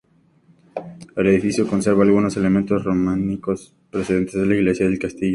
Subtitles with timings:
[1.15, 5.29] El edificio conserva algunos elementos románicos procedentes de la iglesia del castillo.